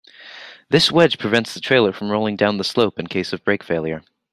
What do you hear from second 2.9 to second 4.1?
in case of brake failure.